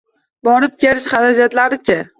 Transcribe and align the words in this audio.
Borib-kelish 0.47 1.07
xarajatlari-chi 1.15 2.05